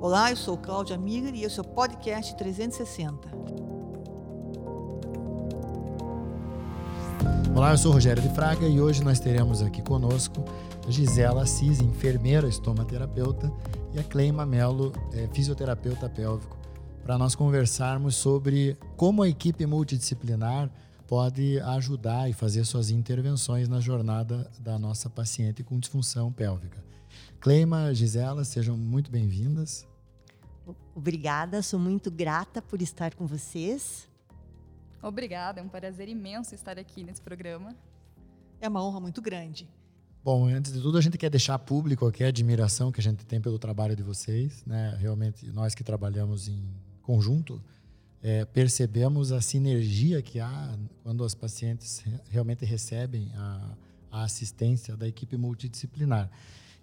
[0.00, 3.28] Olá, eu sou Cláudia Migre e esse é o podcast 360.
[7.54, 10.42] Olá, eu sou Rogério de Fraga e hoje nós teremos aqui conosco
[10.88, 13.52] a Gisela Assis, enfermeira estomaterapeuta,
[13.92, 16.56] e a Cleima Mello, é, fisioterapeuta pélvico,
[17.02, 20.70] para nós conversarmos sobre como a equipe multidisciplinar
[21.06, 26.82] pode ajudar e fazer suas intervenções na jornada da nossa paciente com disfunção pélvica.
[27.38, 29.89] Cleima, Gisela, sejam muito bem-vindas.
[30.94, 34.08] Obrigada, sou muito grata por estar com vocês.
[35.02, 37.74] Obrigada, é um prazer imenso estar aqui nesse programa.
[38.60, 39.68] É uma honra muito grande.
[40.22, 43.24] Bom, antes de tudo, a gente quer deixar público aqui a admiração que a gente
[43.24, 44.94] tem pelo trabalho de vocês, né?
[45.00, 46.62] Realmente, nós que trabalhamos em
[47.00, 47.62] conjunto,
[48.22, 53.76] é, percebemos a sinergia que há quando os pacientes realmente recebem a,
[54.10, 56.30] a assistência da equipe multidisciplinar.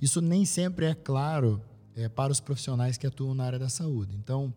[0.02, 1.62] Isso nem sempre é claro
[1.98, 4.16] é, para os profissionais que atuam na área da saúde.
[4.16, 4.54] Então,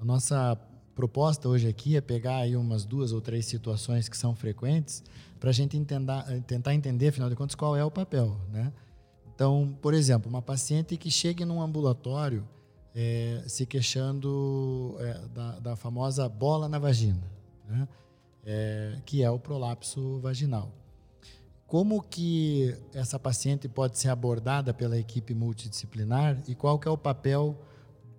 [0.00, 0.56] a nossa
[0.94, 5.02] proposta hoje aqui é pegar aí umas duas ou três situações que são frequentes
[5.40, 6.14] para a gente entender,
[6.46, 8.72] tentar entender, afinal de contas, qual é o papel, né?
[9.34, 12.46] Então, por exemplo, uma paciente que chegue num ambulatório
[12.94, 17.22] é, se queixando é, da, da, famosa bola na vagina,
[17.66, 17.88] né?
[18.44, 20.70] é, que é o prolapso vaginal.
[21.72, 26.98] Como que essa paciente pode ser abordada pela equipe multidisciplinar e qual que é o
[26.98, 27.58] papel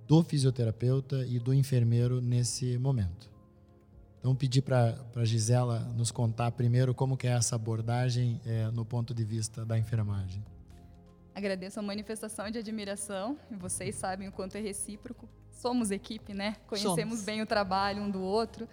[0.08, 3.30] do fisioterapeuta e do enfermeiro nesse momento?
[4.18, 8.84] Então, pedir para a Gisela nos contar primeiro como que é essa abordagem é, no
[8.84, 10.44] ponto de vista da enfermagem.
[11.36, 15.30] Agradeço a manifestação de admiração, e vocês sabem o quanto é recíproco.
[15.52, 16.56] Somos equipe, né?
[16.66, 17.22] Conhecemos Somos.
[17.22, 18.68] bem o trabalho um do outro.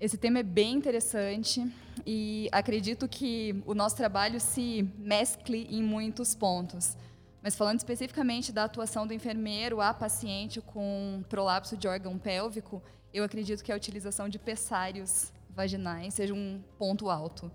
[0.00, 1.70] Esse tema é bem interessante
[2.06, 6.96] e acredito que o nosso trabalho se mescle em muitos pontos.
[7.42, 12.82] Mas falando especificamente da atuação do enfermeiro a paciente com prolapso de órgão pélvico,
[13.12, 17.52] eu acredito que a utilização de pessários vaginais seja um ponto alto.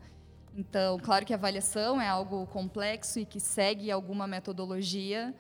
[0.56, 5.34] Então, claro que a avaliação é algo complexo e que segue alguma metodologia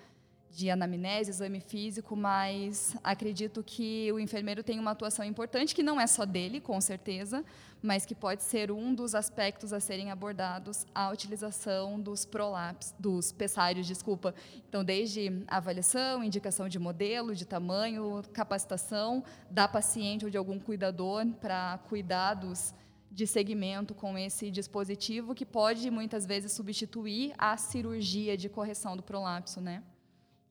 [0.55, 5.99] de anamnese, exame físico, mas acredito que o enfermeiro tem uma atuação importante, que não
[5.99, 7.43] é só dele, com certeza,
[7.81, 13.33] mas que pode ser um dos aspectos a serem abordados a utilização dos prolaps, dos
[13.33, 14.33] pessários, desculpa.
[14.69, 21.25] Então, desde avaliação, indicação de modelo, de tamanho, capacitação da paciente ou de algum cuidador
[21.41, 22.73] para cuidados
[23.11, 29.03] de segmento com esse dispositivo que pode muitas vezes substituir a cirurgia de correção do
[29.03, 29.83] prolapso, né?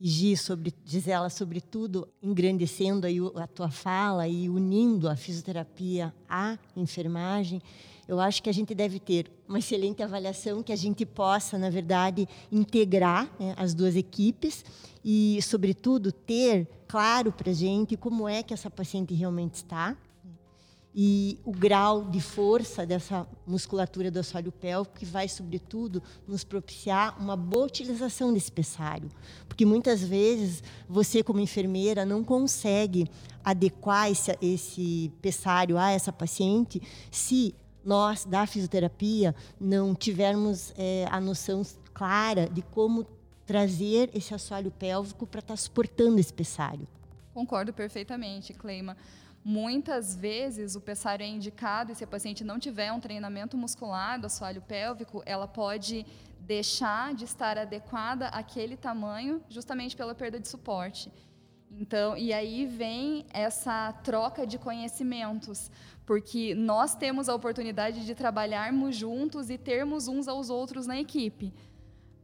[0.07, 7.63] Gi, sobre, Gisela, sobretudo, engrandecendo aí a tua fala e unindo a fisioterapia à enfermagem,
[8.07, 11.71] eu acho que a gente deve ter uma excelente avaliação, que a gente possa, na
[11.71, 14.63] verdade, integrar né, as duas equipes
[15.03, 19.97] e, sobretudo, ter claro para a gente como é que essa paciente realmente está,
[20.95, 27.21] e o grau de força dessa musculatura do assoalho pélvico que vai, sobretudo, nos propiciar
[27.21, 29.09] uma boa utilização desse pessário.
[29.49, 33.11] Porque muitas vezes você, como enfermeira, não consegue
[33.43, 37.55] adequar esse, esse pessário a essa paciente se
[37.85, 41.63] nós, da fisioterapia, não tivermos é, a noção
[41.93, 43.05] clara de como
[43.45, 46.87] trazer esse assoalho pélvico para estar tá suportando esse pessário.
[47.35, 48.97] Concordo perfeitamente, Cleima.
[49.45, 54.19] Muitas vezes o pessário é indicado e se a paciente não tiver um treinamento muscular
[54.19, 56.07] do assoalho pélvico, ela pode
[56.41, 61.13] deixar de estar adequada àquele tamanho justamente pela perda de suporte.
[61.71, 65.71] Então, e aí vem essa troca de conhecimentos,
[66.07, 71.53] porque nós temos a oportunidade de trabalharmos juntos e termos uns aos outros na equipe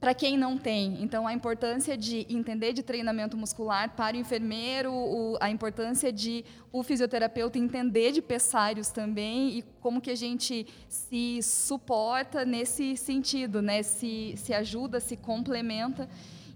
[0.00, 1.02] para quem não tem.
[1.02, 6.42] Então, a importância de entender de treinamento muscular para o enfermeiro, o, a importância de
[6.72, 13.60] o fisioterapeuta entender de pessários também e como que a gente se suporta nesse sentido,
[13.60, 13.82] né?
[13.82, 16.08] se, se ajuda, se complementa.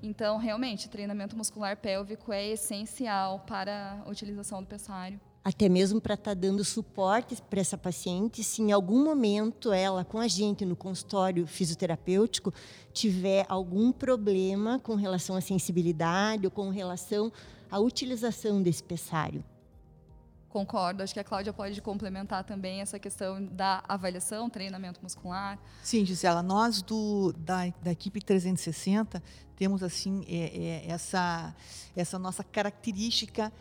[0.03, 6.14] Então, realmente, treinamento muscular pélvico é essencial para a utilização do pessário até mesmo para
[6.14, 10.64] estar tá dando suporte para essa paciente, se em algum momento ela, com a gente
[10.64, 12.52] no consultório fisioterapêutico,
[12.94, 17.31] tiver algum problema com relação à sensibilidade ou com relação
[17.70, 19.44] à utilização desse pessário.
[20.49, 25.58] Concordo, acho que a Cláudia pode complementar também essa questão da avaliação, treinamento muscular.
[25.82, 29.20] Sim, Gisela, nós do, da, da equipe 360
[29.56, 31.55] temos assim é, é, essa,
[31.96, 33.52] essa nossa característica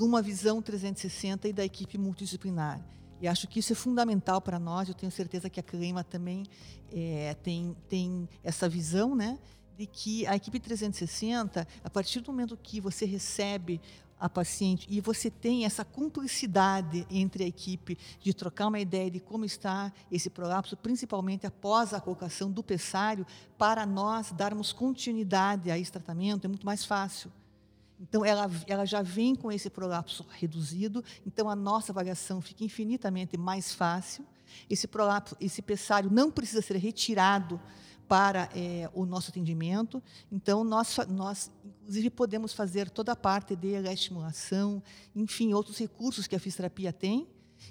[0.00, 2.80] de uma visão 360 e da equipe multidisciplinar.
[3.20, 4.88] E acho que isso é fundamental para nós.
[4.88, 6.46] Eu tenho certeza que a Clima também
[6.90, 9.38] é, tem, tem essa visão, né?
[9.76, 13.78] de que a equipe 360, a partir do momento que você recebe
[14.18, 19.20] a paciente e você tem essa cumplicidade entre a equipe de trocar uma ideia de
[19.20, 23.26] como está esse prolapso, principalmente após a colocação do pessário,
[23.58, 27.30] para nós darmos continuidade a esse tratamento, é muito mais fácil.
[28.00, 33.36] Então, ela, ela já vem com esse prolapso reduzido, então a nossa avaliação fica infinitamente
[33.36, 34.24] mais fácil.
[34.68, 37.60] Esse prolapso, esse pessário não precisa ser retirado
[38.08, 40.02] para é, o nosso atendimento.
[40.32, 44.82] Então, nós, nós, inclusive, podemos fazer toda a parte de estimulação,
[45.14, 47.28] enfim, outros recursos que a fisioterapia tem,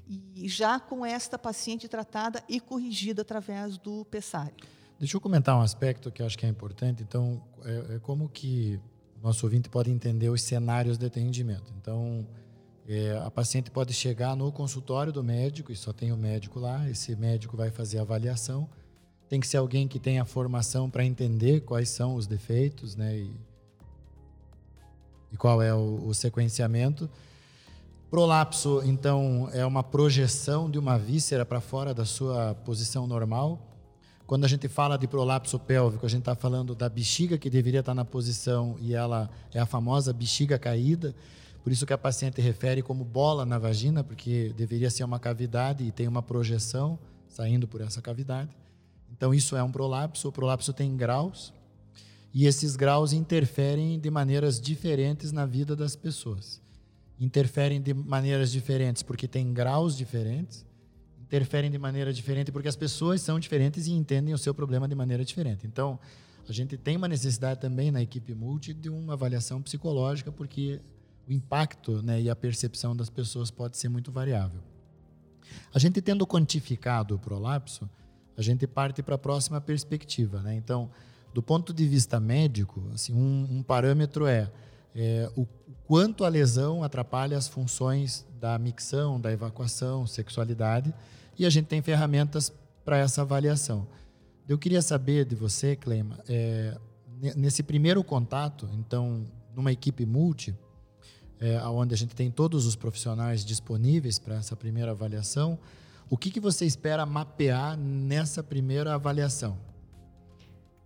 [0.07, 4.55] e já com esta paciente tratada e corrigida através do pessário.
[4.99, 7.01] Deixa eu comentar um aspecto que eu acho que é importante.
[7.01, 8.79] Então, é, é como que
[9.21, 11.73] nosso ouvinte pode entender os cenários de atendimento.
[11.79, 12.25] Então,
[12.87, 16.89] é, a paciente pode chegar no consultório do médico, e só tem o médico lá,
[16.89, 18.67] esse médico vai fazer a avaliação,
[19.29, 23.15] tem que ser alguém que tenha formação para entender quais são os defeitos, né?
[23.15, 23.31] E,
[25.31, 27.07] e qual é o, o, sequenciamento.
[28.09, 33.68] Prolapso, então, é uma projeção de uma víscera para fora da sua posição normal.
[34.29, 37.79] Quando a gente fala de prolapso pélvico, a gente está falando da bexiga que deveria
[37.79, 41.15] estar tá na posição e ela é a famosa bexiga caída.
[41.63, 45.83] Por isso que a paciente refere como bola na vagina, porque deveria ser uma cavidade
[45.83, 48.55] e tem uma projeção saindo por essa cavidade.
[49.11, 50.27] Então, isso é um prolapso.
[50.27, 51.51] O prolapso tem graus
[52.31, 56.61] e esses graus interferem de maneiras diferentes na vida das pessoas.
[57.19, 60.63] Interferem de maneiras diferentes porque tem graus diferentes,
[61.29, 64.95] interferem de maneira diferente porque as pessoas são diferentes e entendem o seu problema de
[64.95, 65.67] maneira diferente.
[65.67, 65.99] Então,
[66.47, 70.81] a gente tem uma necessidade também na equipe multi de uma avaliação psicológica, porque
[71.27, 74.59] o impacto né, e a percepção das pessoas pode ser muito variável.
[75.71, 77.87] A gente tendo quantificado o prolapso,
[78.35, 80.41] a gente parte para a próxima perspectiva.
[80.41, 80.55] Né?
[80.55, 80.89] Então,
[81.31, 84.51] do ponto de vista médico, assim, um, um parâmetro é,
[84.95, 85.45] é o
[85.85, 90.91] quanto a lesão atrapalha as funções da micção, da evacuação, sexualidade,
[91.39, 92.53] e a gente tem ferramentas
[92.83, 93.87] para essa avaliação.
[94.47, 96.77] Eu queria saber de você, Cleima, é,
[97.35, 99.23] nesse primeiro contato, então,
[99.55, 100.53] numa equipe multi,
[101.39, 105.57] é, onde a gente tem todos os profissionais disponíveis para essa primeira avaliação,
[106.09, 109.57] o que, que você espera mapear nessa primeira avaliação?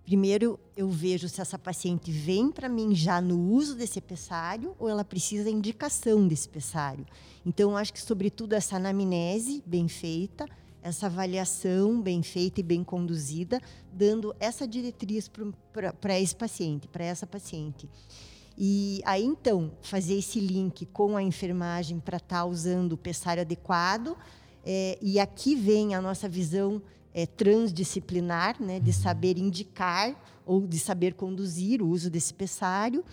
[0.06, 4.90] Primeiro, eu vejo se essa paciente vem para mim já no uso desse pessário ou
[4.90, 7.06] ela precisa da indicação desse pessário.
[7.46, 10.46] Então, acho que, sobretudo, essa anamnese bem feita,
[10.82, 13.62] essa avaliação bem feita e bem conduzida,
[13.94, 15.32] dando essa diretriz
[16.02, 17.90] para esse paciente, para essa paciente.
[18.58, 23.42] E aí, então, fazer esse link com a enfermagem para estar tá usando o pessário
[23.42, 24.18] adequado
[24.66, 26.82] é, e aqui vem a nossa visão
[27.14, 30.16] é, transdisciplinar, né, de saber indicar
[30.46, 33.04] ou de saber conduzir o uso desse pessário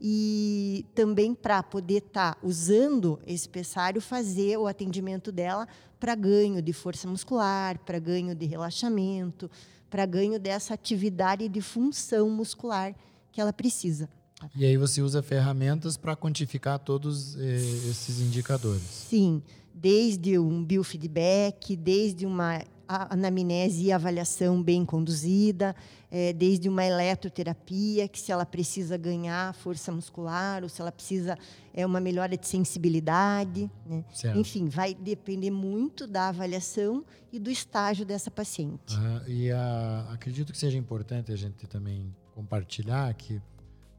[0.00, 5.66] e também para poder estar tá usando esse pessário fazer o atendimento dela
[5.98, 9.50] para ganho de força muscular, para ganho de relaxamento,
[9.88, 12.94] para ganho dessa atividade de função muscular
[13.32, 14.08] que ela precisa.
[14.54, 17.56] E aí você usa ferramentas para quantificar todos eh,
[17.88, 18.82] esses indicadores.
[18.82, 19.42] Sim
[19.76, 25.74] desde um biofeedback, desde uma anamnese e avaliação bem conduzida,
[26.10, 31.36] é, desde uma eletroterapia, que se ela precisa ganhar força muscular ou se ela precisa
[31.74, 34.02] é uma melhora de sensibilidade, né?
[34.34, 38.96] enfim, vai depender muito da avaliação e do estágio dessa paciente.
[38.96, 39.20] Uhum.
[39.28, 43.42] E a, acredito que seja importante a gente também compartilhar que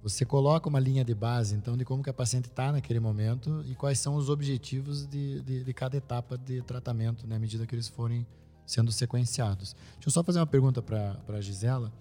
[0.01, 3.63] você coloca uma linha de base, então, de como que a paciente está naquele momento
[3.67, 7.65] e quais são os objetivos de, de, de, cada etapa de tratamento, né, à medida
[7.65, 8.25] que eles forem
[8.67, 9.75] sendo sequenciados.
[9.93, 11.91] Deixa eu só fazer uma pergunta para a Gisela.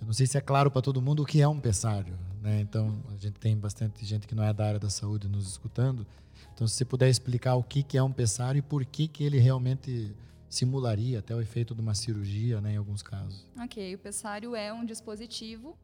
[0.00, 2.60] Eu não sei se é claro para todo mundo o que é um pessário, né?
[2.60, 6.06] Então, a gente tem bastante gente que não é da área da saúde nos escutando.
[6.54, 9.24] Então, se você puder explicar o que, que é um pessário e por que, que
[9.24, 10.14] ele realmente
[10.48, 13.46] simularia até o efeito de uma cirurgia, né, em alguns casos.
[13.62, 15.76] Ok, o pessário é um dispositivo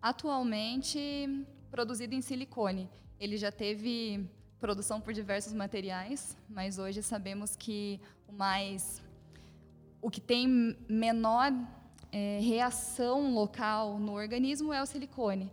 [0.00, 2.88] atualmente produzido em silicone.
[3.20, 9.00] Ele já teve produção por diversos materiais, mas hoje sabemos que o mais
[10.00, 11.52] o que tem menor
[12.12, 15.50] é, reação local no organismo é o silicone.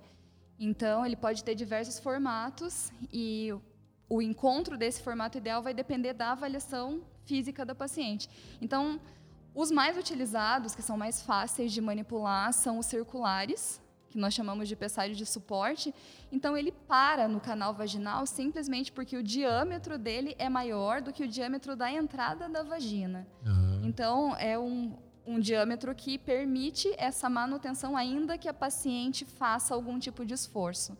[0.59, 3.53] Então, ele pode ter diversos formatos e
[4.07, 8.29] o encontro desse formato ideal vai depender da avaliação física da paciente.
[8.61, 8.99] Então,
[9.53, 14.69] os mais utilizados, que são mais fáceis de manipular, são os circulares, que nós chamamos
[14.69, 15.93] de pessário de suporte.
[16.31, 21.23] Então, ele para no canal vaginal simplesmente porque o diâmetro dele é maior do que
[21.23, 23.27] o diâmetro da entrada da vagina.
[23.45, 23.64] Uhum.
[23.87, 24.93] Então, é um,
[25.25, 30.97] um diâmetro que permite essa manutenção, ainda que a paciente faça algum tipo de esforço.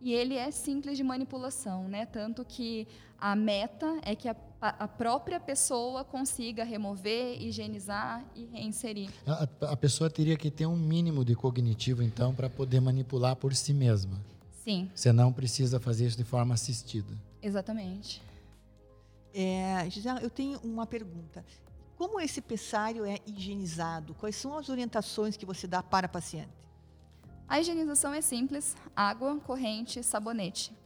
[0.00, 2.06] E ele é simples de manipulação, né?
[2.06, 9.10] Tanto que a meta é que a, a própria pessoa consiga remover, higienizar e reinserir.
[9.24, 13.54] A, a pessoa teria que ter um mínimo de cognitivo, então, para poder manipular por
[13.54, 14.18] si mesma.
[14.64, 14.90] Sim.
[14.94, 17.14] Você não precisa fazer isso de forma assistida.
[17.40, 18.20] Exatamente.
[19.34, 21.44] É, Gisela, eu tenho uma pergunta.
[22.02, 24.12] Como esse pessário é higienizado?
[24.14, 26.50] Quais são as orientações que você dá para a paciente?
[27.46, 30.76] A higienização é simples: água, corrente, sabonete.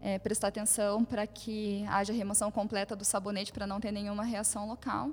[0.00, 4.66] É, prestar atenção para que haja remoção completa do sabonete para não ter nenhuma reação
[4.66, 5.10] local.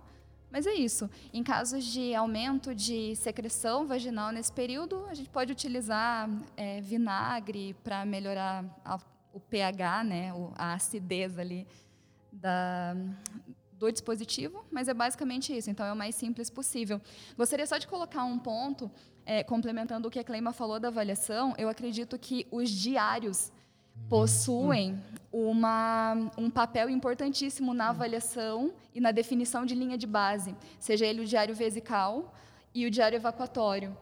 [0.50, 1.09] Mas é isso.
[1.33, 7.73] Em casos de aumento de secreção vaginal nesse período, a gente pode utilizar é, vinagre
[7.83, 8.97] para melhorar a,
[9.33, 11.67] o pH, né, a acidez ali
[12.31, 12.95] da,
[13.84, 15.70] do dispositivo, mas é basicamente isso.
[15.70, 17.02] Então, é o mais simples possível.
[17.38, 18.90] Gostaria só de colocar um ponto,
[19.25, 21.54] é, complementando o que a Cleima falou da avaliação.
[21.58, 23.52] Eu acredito que os diários
[24.10, 31.06] possuem uma, um papel importantíssimo na avaliação e na definição de linha de base, seja
[31.06, 32.34] ele o diário vesical
[32.74, 33.96] e o diário evacuatório.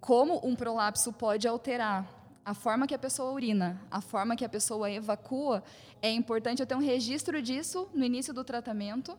[0.00, 2.06] Como um prolapso pode alterar
[2.46, 5.64] a forma que a pessoa urina, a forma que a pessoa evacua,
[6.00, 9.18] é importante eu ter um registro disso no início do tratamento,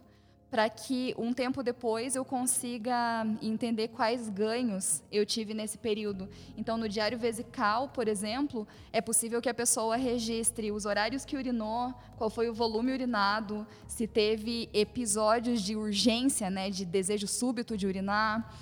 [0.49, 6.29] para que um tempo depois eu consiga entender quais ganhos eu tive nesse período.
[6.55, 11.35] Então, no diário vesical, por exemplo, é possível que a pessoa registre os horários que
[11.35, 17.75] urinou, qual foi o volume urinado, se teve episódios de urgência, né, de desejo súbito
[17.75, 18.55] de urinar,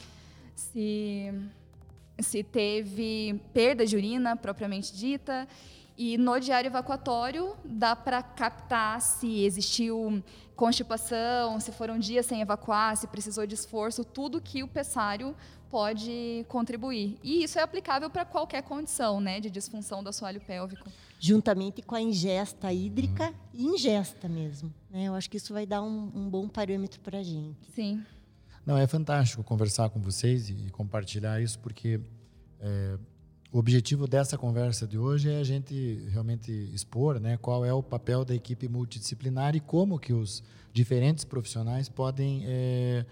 [0.56, 1.32] se
[2.20, 5.48] se teve perda de urina propriamente dita.
[5.98, 10.22] E no diário evacuatório dá para captar se existiu
[10.56, 15.36] constipação, se foram dias sem evacuar, se precisou de esforço, tudo que o pessário
[15.70, 17.18] pode contribuir.
[17.24, 20.90] E isso é aplicável para qualquer condição né, de disfunção do assoalho pélvico.
[21.20, 24.74] Juntamente com a ingesta hídrica e ingesta mesmo.
[24.90, 25.06] Né?
[25.06, 27.72] Eu acho que isso vai dar um, um bom parâmetro para a gente.
[27.74, 28.04] Sim.
[28.66, 32.00] Não, é fantástico conversar com vocês e compartilhar isso, porque
[32.60, 32.98] é,
[33.52, 37.84] o objetivo dessa conversa de hoje é a gente realmente expor né, qual é o
[37.84, 40.44] papel da equipe multidisciplinar e como que os
[40.74, 43.06] diferentes profissionais podem é,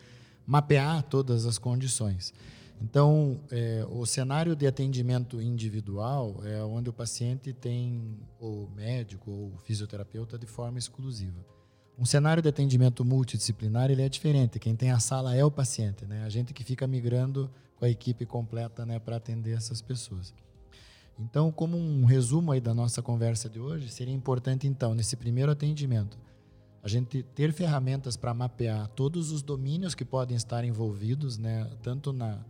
[0.45, 2.33] mapear todas as condições.
[2.81, 9.53] Então, é, o cenário de atendimento individual é onde o paciente tem o médico ou
[9.53, 11.52] o fisioterapeuta de forma exclusiva.
[11.97, 14.59] Um cenário de atendimento multidisciplinar ele é diferente.
[14.59, 16.23] Quem tem a sala é o paciente, né?
[16.23, 20.33] A gente que fica migrando com a equipe completa, né, para atender essas pessoas.
[21.19, 25.51] Então, como um resumo aí da nossa conversa de hoje, seria importante então nesse primeiro
[25.51, 26.17] atendimento
[26.81, 32.11] a gente ter ferramentas para mapear todos os domínios que podem estar envolvidos, né, tanto
[32.11, 32.43] na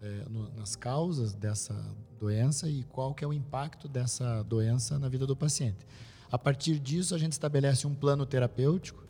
[0.00, 1.74] é, no, nas causas dessa
[2.18, 5.86] doença e qual que é o impacto dessa doença na vida do paciente.
[6.32, 9.04] A partir disso, a gente estabelece um plano terapêutico.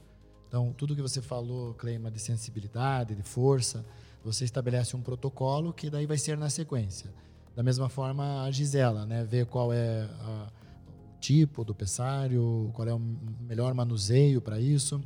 [0.48, 3.86] Então, tudo que você falou, Cleima, de sensibilidade, de força,
[4.24, 7.14] você estabelece um protocolo que daí vai ser na sequência.
[7.54, 9.24] Da mesma forma, a Gisela, né?
[9.24, 10.48] Ver qual é a,
[10.88, 15.00] o tipo do pessário, qual é o melhor manuseio para isso,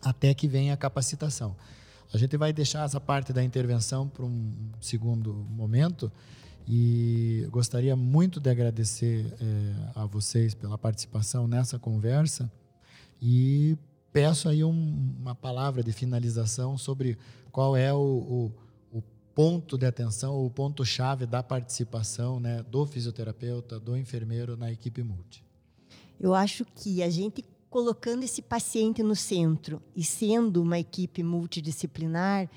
[0.00, 1.56] até que venha a capacitação.
[2.14, 6.12] A gente vai deixar essa parte da intervenção para um segundo momento
[6.66, 12.50] e gostaria muito de agradecer é, a vocês pela participação nessa conversa
[13.20, 13.76] e
[14.12, 17.18] peço aí um, uma palavra de finalização sobre
[17.50, 18.52] qual é o, o,
[18.98, 19.02] o
[19.34, 25.44] ponto de atenção, o ponto-chave da participação né, do fisioterapeuta, do enfermeiro na equipe multi.
[26.20, 32.48] Eu acho que a gente colocando esse paciente no centro e sendo uma equipe multidisciplinar,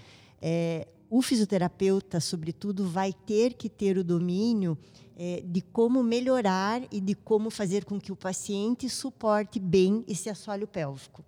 [0.41, 4.77] é, o fisioterapeuta, sobretudo, vai ter que ter o domínio
[5.15, 10.29] é, de como melhorar e de como fazer com que o paciente suporte bem esse
[10.29, 11.23] assoalho pélvico.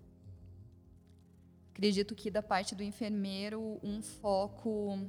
[1.71, 4.99] Acredito que da parte do enfermeiro um foco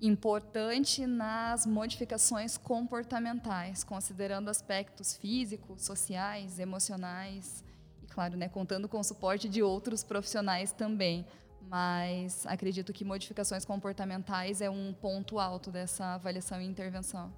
[0.00, 7.64] importante nas modificações comportamentais, considerando aspectos físicos, sociais, emocionais
[8.02, 11.26] e, claro, né, contando com o suporte de outros profissionais também
[11.68, 17.32] mas acredito que modificações comportamentais é um ponto alto dessa avaliação e intervenção.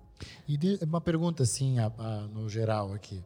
[0.46, 3.22] E uma pergunta assim, a, a, no geral aqui.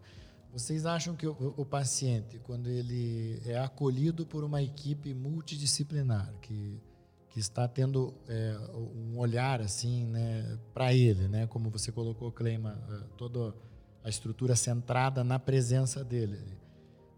[0.52, 6.80] Vocês acham que o, o, paciente, quando ele é acolhido por uma equipe multidisciplinar, que,
[7.28, 12.78] que está tendo é, um olhar assim, né, para ele, né, como você colocou, Cleima,
[13.16, 13.52] toda
[14.04, 16.38] a estrutura centrada na presença dele,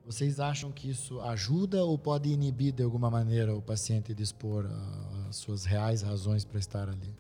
[0.07, 4.65] vocês acham que isso ajuda ou pode inibir de alguma maneira o paciente de expor
[4.65, 7.13] a, as suas reais razões para estar ali.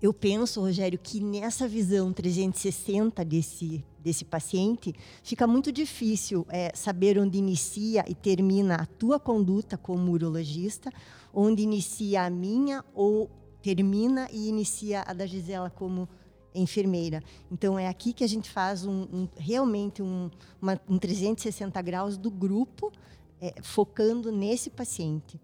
[0.00, 7.18] Eu penso, Rogério, que nessa visão 360 desse, desse paciente, fica muito difícil é, saber
[7.18, 10.90] onde inicia e termina a tua conduta como urologista,
[11.34, 13.28] onde inicia a minha ou
[13.60, 16.08] termina e inicia a da Gisela como
[16.54, 17.22] enfermeira.
[17.50, 20.30] Então é aqui que a gente faz um, um realmente um,
[20.60, 22.92] uma, um 360 graus do grupo,
[23.40, 25.40] é, focando nesse paciente.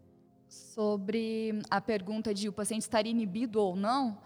[0.49, 4.19] Sobre a pergunta de o paciente estar inibido ou não,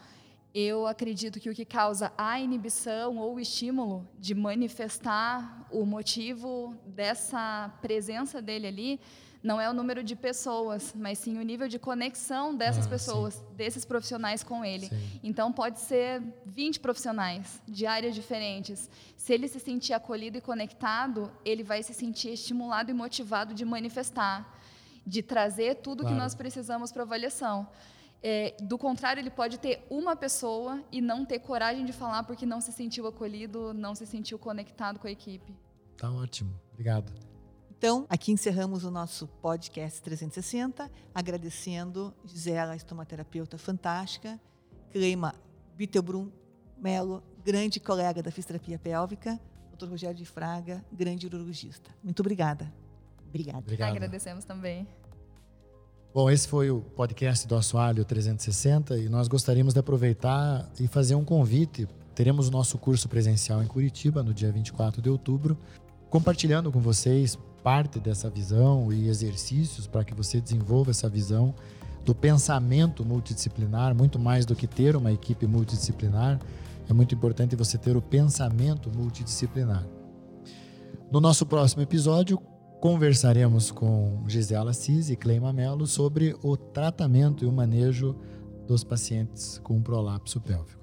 [0.52, 6.74] eu acredito que o que causa a inibição ou o estímulo de manifestar o motivo
[6.86, 9.00] dessa presença dele ali
[9.42, 13.34] não é o número de pessoas, mas sim o nível de conexão dessas ah, pessoas,
[13.34, 13.44] sim.
[13.56, 14.86] desses profissionais com ele.
[14.86, 15.20] Sim.
[15.22, 18.90] Então pode ser 20 profissionais de áreas diferentes.
[19.16, 23.64] Se ele se sentir acolhido e conectado, ele vai se sentir estimulado e motivado de
[23.64, 24.60] manifestar,
[25.06, 26.14] de trazer tudo claro.
[26.14, 27.66] que nós precisamos para avaliação.
[28.22, 32.44] É, do contrário, ele pode ter uma pessoa e não ter coragem de falar porque
[32.44, 35.56] não se sentiu acolhido, não se sentiu conectado com a equipe.
[35.96, 36.52] Tá ótimo.
[36.72, 37.29] Obrigado.
[37.80, 44.38] Então, aqui encerramos o nosso podcast 360, agradecendo Gisela, estomaterapeuta fantástica,
[44.92, 45.34] Cleima
[45.78, 46.28] Bittelbrun
[46.76, 49.40] Melo, grande colega da fisioterapia pélvica,
[49.72, 49.88] Dr.
[49.88, 51.90] Rogério de Fraga, grande urologista.
[52.04, 52.70] Muito obrigada.
[53.26, 53.60] Obrigada.
[53.60, 53.96] Obrigado.
[53.96, 54.86] Agradecemos também.
[56.12, 61.14] Bom, esse foi o podcast do Assoalho 360 e nós gostaríamos de aproveitar e fazer
[61.14, 61.88] um convite.
[62.14, 65.56] Teremos o nosso curso presencial em Curitiba no dia 24 de outubro,
[66.10, 71.54] compartilhando com vocês parte dessa visão e exercícios para que você desenvolva essa visão
[72.04, 76.40] do pensamento multidisciplinar, muito mais do que ter uma equipe multidisciplinar,
[76.88, 79.86] é muito importante você ter o pensamento multidisciplinar.
[81.12, 82.38] No nosso próximo episódio,
[82.80, 88.16] conversaremos com Gisela Cis e Cleima Mello sobre o tratamento e o manejo
[88.66, 90.79] dos pacientes com prolapso pélvico.